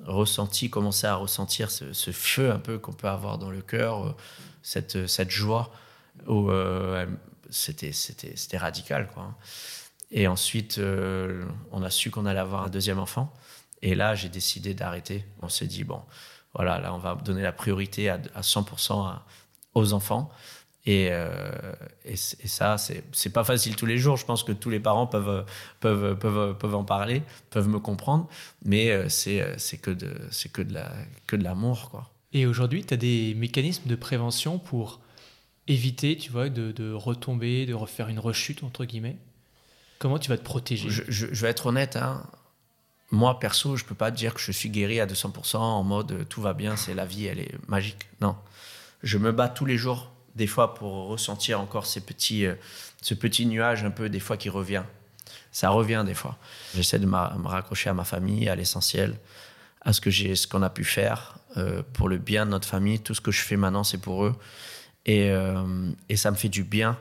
[0.06, 4.16] ressenti, commencé à ressentir ce, feu un peu qu'on peut avoir dans le cœur, euh,
[4.64, 5.72] cette, cette joie
[6.28, 6.50] où,
[7.52, 9.08] c'était, c'était, c'était radical.
[9.14, 9.36] Quoi.
[10.12, 13.34] Et ensuite, euh, on a su qu'on allait avoir un deuxième enfant.
[13.82, 15.26] Et là, j'ai décidé d'arrêter.
[15.42, 16.02] On s'est dit, bon,
[16.54, 19.20] voilà, là, on va donner la priorité à, 100%
[19.74, 20.30] aux enfants.
[20.86, 21.74] Et, euh,
[22.06, 24.18] et, ça, c'est, pas facile tous les jours.
[24.18, 25.46] Je pense que tous les parents peuvent,
[25.80, 28.28] peuvent, peuvent, peuvent en parler, peuvent me comprendre.
[28.66, 30.12] Mais euh, c'est, c'est, que, de,
[30.52, 30.92] que, de la,
[31.32, 31.90] l'amour.
[31.92, 32.10] Quoi.
[32.34, 35.02] Et aujourd'hui, tu as des mécanismes de prévention pour
[35.68, 39.18] éviter, tu vois, de, retomber, de refaire une rechute, entre guillemets?
[40.00, 40.90] Comment tu vas te protéger?
[40.90, 42.26] Je, vais être honnête, hein.
[43.12, 46.24] moi, perso, je peux pas dire que je suis guéri à 200% en mode euh,
[46.26, 48.10] tout va bien, c'est la vie, elle est magique.
[48.20, 48.36] Non.
[49.04, 52.56] Je me bats tous les jours, des fois, pour ressentir encore ces petits, euh,
[53.02, 54.84] ce petit nuage un peu, des fois, qui revient.
[55.52, 56.38] Ça revient des fois.
[56.76, 59.18] J'essaie de me raccrocher à ma famille, à l'essentiel,
[59.82, 62.68] à ce que j'ai, ce qu'on a pu faire euh, pour le bien de notre
[62.68, 63.00] famille.
[63.00, 64.36] Tout ce que je fais maintenant, c'est pour eux.
[65.06, 66.98] Et, euh, et, ça me fait du bien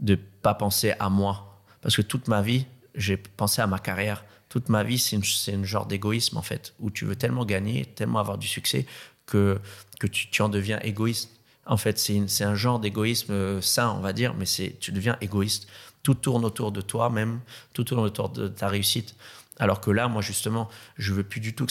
[0.00, 1.62] de pas penser à moi.
[1.80, 4.24] Parce que toute ma vie, j'ai pensé à ma carrière.
[4.48, 5.16] Toute ma vie, c'est
[5.52, 8.86] une, genre d'égoïsme, en fait, où tu veux tellement gagner, tellement avoir du succès,
[9.26, 9.60] que,
[9.98, 11.37] que tu en deviens égoïste.
[11.68, 14.46] En fait, c'est un genre d'égoïsme euh, sain, on va dire, mais
[14.80, 15.68] tu deviens égoïste.
[16.02, 17.40] Tout tourne autour de toi même,
[17.74, 19.14] tout tourne autour de ta réussite.
[19.58, 21.66] Alors que là, moi, justement, je veux plus du tout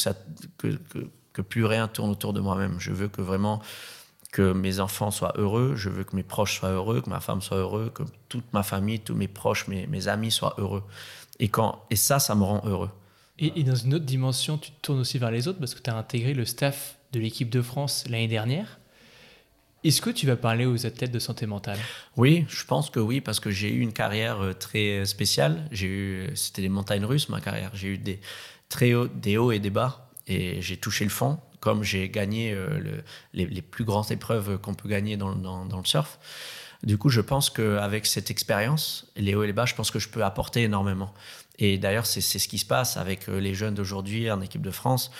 [0.58, 2.80] que, plus rien tourne autour de moi-même.
[2.80, 3.62] Je veux que vraiment
[4.32, 7.42] que mes enfants soient heureux, je veux que mes proches soient heureux, que ma femme
[7.42, 10.84] soit heureux, que toute ma famille, tous mes proches, mes, amis soient heureux.
[11.40, 12.90] Et, quand, et ça, ça me rend heureux.
[13.40, 15.90] Et, dans une autre dimension, tu te tournes aussi vers les autres parce que tu
[15.90, 18.80] as intégré le staff de l'équipe de France l'année dernière.
[19.88, 21.80] Est-ce que tu vas parler aux athlètes de santé mentale?
[22.18, 25.68] Oui, je pense que oui, parce que j'ai eu une carrière euh, très spéciale.
[25.72, 27.72] J'ai eu, c'était les montagnes russes, ma carrière.
[27.74, 28.20] J'ai eu des,
[28.68, 32.54] très hauts, des hauts et des bas, et j'ai touché le fond comme j'ai gagné
[32.54, 33.02] euh,
[33.34, 36.20] les, plus grandes épreuves qu'on peut gagner dans, le surf.
[36.84, 40.00] Du coup, je pense qu'avec cette expérience, les hauts et les bas, je pense que
[40.00, 41.14] je peux apporter énormément.
[41.58, 44.72] Et d'ailleurs, c'est ce qui se passe avec euh, les jeunes d'aujourd'hui en équipe de
[44.72, 45.12] France.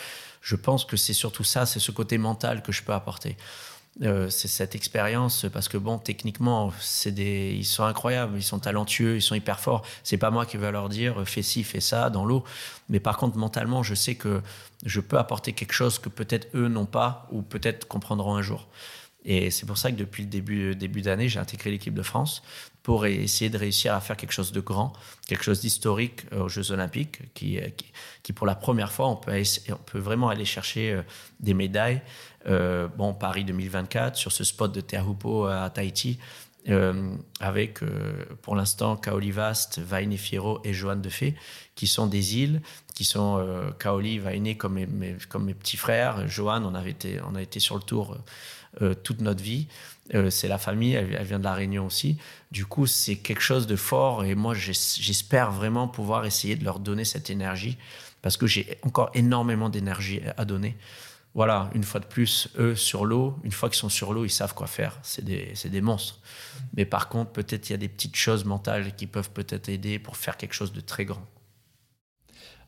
[0.42, 3.36] Je pense que c'est surtout ça, c'est ce côté mental que je peux apporter.
[4.04, 8.60] Euh, c'est cette expérience parce que bon techniquement c'est des ils sont incroyables ils sont
[8.60, 9.84] talentueux ils sont hyper forts.
[10.04, 12.44] C'est pas moi qui vais leur dire fais ci fais ça dans l'eau.
[12.90, 14.42] Mais par contre mentalement je sais que
[14.86, 18.68] je peux apporter quelque chose que peut-être eux n'ont pas ou peut-être comprendront un jour.
[19.26, 22.44] Et c'est pour ça que depuis le début début d'année j'ai intégré l'équipe de France
[22.84, 24.94] pour essayer de réussir à faire quelque chose de grand
[25.28, 27.60] quelque chose d'historique aux Jeux Olympiques qui,
[28.22, 29.34] qui, pour la première fois on peut
[29.72, 31.02] on peut vraiment aller chercher euh,
[31.40, 32.02] des médailles
[32.48, 36.18] euh, bon, Paris 2024, sur ce spot de Teahupo à Tahiti,
[36.70, 41.36] euh, avec euh, pour l'instant Kaoli Vast, Vaine Fierro et Joanne de Fé,
[41.76, 42.62] qui sont des îles,
[42.94, 43.46] qui sont
[43.80, 46.28] Kaoli, Vaine comme mes, comme mes petits frères.
[46.28, 48.18] Joanne, on, avait été, on a été sur le tour
[49.04, 49.68] toute notre vie.
[50.30, 52.18] c'est la famille, elle, vient de La Réunion aussi.
[52.52, 56.80] Du coup, c'est quelque chose de fort et moi, j'espère vraiment pouvoir essayer de leur
[56.80, 57.78] donner cette énergie
[58.24, 60.76] parce que j'ai encore énormément d'énergie à donner
[61.38, 64.32] voilà, une fois de plus, eux sur l'eau, une fois qu'ils sont sur l'eau, ils
[64.32, 64.98] savent quoi faire.
[65.04, 66.20] C'est des, des, monstres.
[66.76, 70.00] Mais par contre, peut-être il y a des petites choses mentales qui peuvent peut-être aider
[70.00, 71.24] pour faire quelque chose de très grand.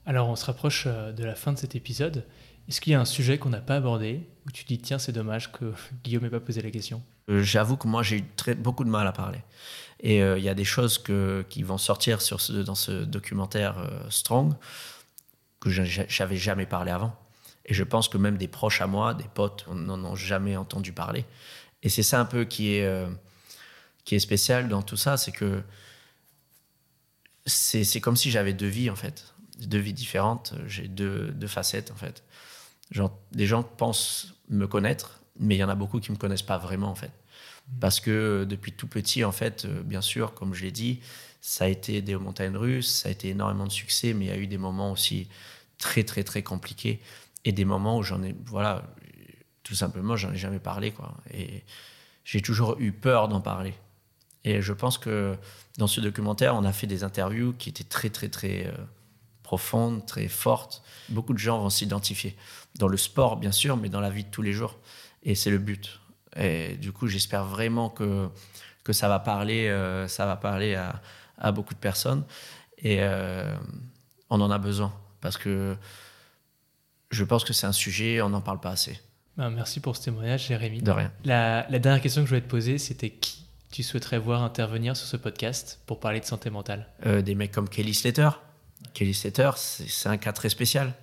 [0.06, 2.28] Alors, on se rapproche euh, de la fin de cet épisode.
[2.68, 5.14] Est-ce qu'il y a un sujet qu'on n'a pas abordé où tu dis tiens, c'est
[5.14, 7.02] dommage que Guillaume n'ait pas posé la question?
[7.32, 9.40] Euh, J'avoue que moi, j'ai eu très, beaucoup de mal à parler.
[10.02, 13.04] Et euh, il y a des choses que, qui vont sortir sur ce, dans ce
[13.04, 13.78] documentaire
[14.12, 14.54] Strong
[15.60, 17.18] que j'avais jamais parlé avant.
[17.70, 20.92] Et je pense que même des proches à moi, des potes, n'en ont jamais entendu
[20.92, 21.24] parler.
[21.84, 23.08] Et c'est ça un peu qui est, euh,
[24.06, 25.62] qui est spécial dans tout ça, c'est que
[27.46, 30.54] c'est comme si j'avais deux vies en fait, deux vies différentes.
[30.68, 32.24] J'ai deux, deux, facettes en fait.
[32.92, 36.42] Genre, des gens pensent me connaître, mais il y en a beaucoup qui me connaissent
[36.42, 37.12] pas vraiment en fait.
[37.80, 41.02] Parce que depuis tout petit, en fait, euh, bien sûr, comme je l'ai dit,
[41.40, 44.32] ça a été des montagnes russes, ça a été énormément de succès, mais il y
[44.32, 45.28] a eu des moments aussi
[45.78, 47.00] très, très, très compliqués
[47.46, 48.84] et des moments où j'en ai, voilà,
[49.64, 50.92] tout simplement, j'en ai jamais parlé.
[50.92, 51.16] Quoi.
[51.34, 51.64] Et
[52.24, 53.74] j'ai toujours eu peur d'en parler.
[54.44, 55.36] Et je pense que
[55.78, 58.72] dans ce documentaire, on a fait des interviews qui étaient très, très, très euh,
[59.44, 60.82] profondes, très fortes.
[61.10, 62.36] Beaucoup de gens vont s'identifier.
[62.78, 64.78] Dans le sport, bien sûr, mais dans la vie de tous les jours.
[65.24, 66.00] Et c'est le but.
[66.36, 68.30] Et du coup, j'espère vraiment que,
[68.84, 71.02] que ça va parler, euh, ça va parler à,
[71.38, 72.24] à, beaucoup de personnes.
[72.78, 73.56] Et euh,
[74.30, 74.94] on en a besoin.
[75.20, 75.76] Parce que
[77.10, 79.00] je pense que c'est un sujet, on n'en parle pas assez.
[79.38, 80.82] Ben, merci pour ce témoignage, Jérémy.
[80.82, 81.12] De rien.
[81.24, 84.98] La, la dernière question que je voulais te poser, c'était qui tu souhaiterais voir intervenir
[84.98, 86.88] sur ce podcast pour parler de santé mentale?
[87.06, 88.30] Euh, Des mecs comme Kelly Slater.
[88.94, 90.94] Kelly Slater, c'est un cas très spécial.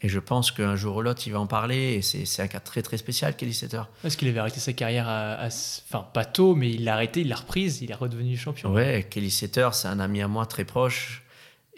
[0.00, 1.94] Et je pense qu'un jour ou l'autre, il va en parler.
[1.94, 3.82] Et c'est un cas très très spécial, Kelly Slater.
[4.02, 7.28] Parce qu'il avait arrêté sa carrière, à, enfin pas tôt, mais il l'a arrêté, il
[7.28, 8.72] l'a reprise, il est redevenu champion?
[8.72, 11.24] Ouais, Kelly Slater, c'est un ami à moi très proche.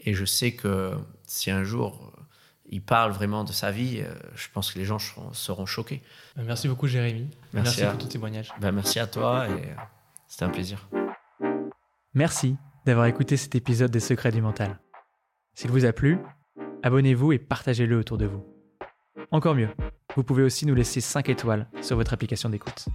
[0.05, 0.93] Et je sais que
[1.27, 2.13] si un jour
[2.67, 6.03] il parle vraiment de sa vie, euh, je pense que les gens seront, choqués.
[6.37, 7.31] Merci beaucoup, Jérémy.
[7.53, 8.53] Merci, merci pour ton témoignage.
[8.61, 9.47] Ben, merci à toi.
[9.49, 9.75] Et...
[10.27, 10.89] C'était un plaisir.
[12.15, 14.79] Merci d'avoir écouté cet épisode des Secrets du Mental.
[15.55, 16.19] S'il vous a plu,
[16.83, 18.45] abonnez-vous et partagez-le autour de vous.
[19.31, 19.69] Encore mieux,
[20.17, 22.87] vous pouvez aussi nous laisser 5 étoiles sur votre application d'écoute.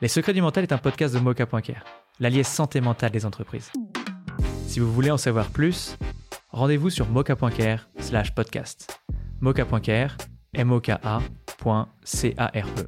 [0.00, 1.84] Les Secrets du Mental est un podcast de Mocha.care,
[2.20, 3.70] l'allié santé mentale des entreprises.
[4.66, 5.96] Si vous voulez en savoir plus,
[6.54, 8.98] rendez-vous sur mocha.care slash podcast.
[9.40, 10.16] mocha.care,
[10.54, 11.20] m o k -A
[12.04, 12.86] c a r -E.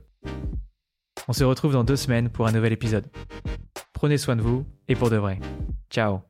[1.29, 3.07] On se retrouve dans deux semaines pour un nouvel épisode.
[3.93, 5.41] Prenez soin de vous et pour de vrai.
[5.91, 6.21] Ciao